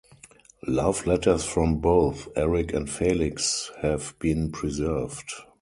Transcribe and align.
Love 0.67 1.05
letters 1.05 1.43
from 1.45 1.77
both 1.79 2.27
Eric 2.35 2.73
and 2.73 2.89
Felix 2.89 3.69
have 3.83 4.15
been 4.17 4.49
preserved. 4.51 5.31